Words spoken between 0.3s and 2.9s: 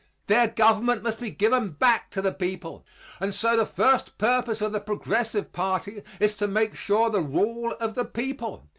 government must be given back to the people.